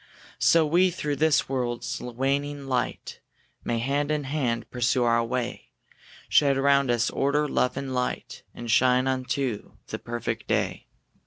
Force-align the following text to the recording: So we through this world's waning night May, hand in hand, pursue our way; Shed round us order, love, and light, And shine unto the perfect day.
So 0.39 0.65
we 0.65 0.89
through 0.89 1.17
this 1.17 1.47
world's 1.47 2.01
waning 2.01 2.67
night 2.67 3.19
May, 3.63 3.77
hand 3.77 4.09
in 4.09 4.23
hand, 4.23 4.67
pursue 4.71 5.03
our 5.03 5.23
way; 5.23 5.69
Shed 6.27 6.57
round 6.57 6.89
us 6.89 7.11
order, 7.11 7.47
love, 7.47 7.77
and 7.77 7.93
light, 7.93 8.41
And 8.51 8.71
shine 8.71 9.05
unto 9.07 9.73
the 9.89 9.99
perfect 9.99 10.47
day. 10.47 10.87